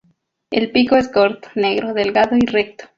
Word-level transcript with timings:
El 0.49 0.71
pico 0.71 0.95
es 0.95 1.09
corto, 1.11 1.49
negro, 1.53 1.93
delgado 1.93 2.35
y 2.35 2.47
recto. 2.47 2.85